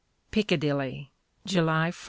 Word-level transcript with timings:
PICCADILLY, 0.31 1.11
July 1.45 1.91
1. 1.91 1.93